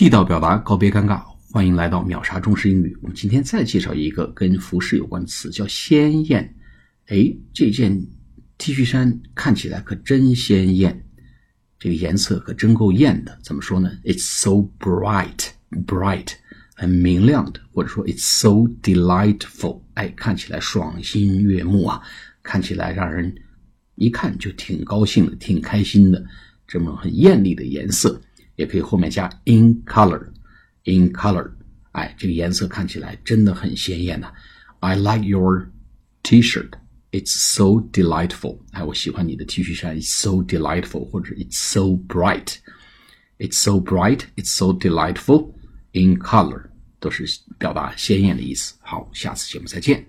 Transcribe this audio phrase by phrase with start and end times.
[0.00, 1.22] 地道表达，告别尴尬，
[1.52, 2.96] 欢迎来到秒杀中式英语。
[3.02, 6.56] 我们今天再介绍一个跟服饰有关的词，叫鲜艳。
[7.08, 8.02] 哎，这件
[8.56, 11.04] T 恤衫看起来可真鲜艳，
[11.78, 13.38] 这个颜色可真够艳的。
[13.42, 15.48] 怎么说呢？It's so bright,
[15.86, 16.28] bright，
[16.76, 22.00] 很明亮的，或者说 It's so delightful，哎，看起来爽心悦目啊，
[22.42, 23.34] 看起来让人
[23.96, 26.24] 一看就挺高兴的，挺开心的。
[26.66, 28.18] 这么很艳丽的颜色，
[28.59, 31.51] 也可以后面加 in color，in color，
[31.91, 34.31] 哎，这个颜色看起来真的很鲜艳呐。
[34.79, 35.71] I like your
[36.23, 36.71] T-shirt.
[37.11, 38.59] It's so delightful.
[38.71, 39.99] 哎，我喜欢你的 T 恤衫。
[39.99, 42.57] It's so delightful，或者 It's so bright.
[43.37, 44.23] It's so bright.
[44.35, 45.53] It's so delightful
[45.93, 47.25] in color，都是
[47.57, 48.75] 表达鲜艳的意思。
[48.81, 50.05] 好，下次节目再见。